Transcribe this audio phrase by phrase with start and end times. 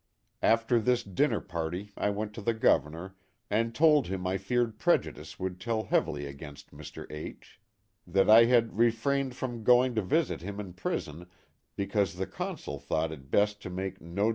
[0.41, 3.15] After this dinner party I went to the Gover nor
[3.51, 7.05] and told him I feared prejudice would tell heavily against Mr.
[7.11, 7.61] H.
[8.07, 11.27] That I had re frained from going to visit him in prison
[11.75, 14.29] because the Consul thought it best to make no display THE DINNER TABLE DIAGRAM.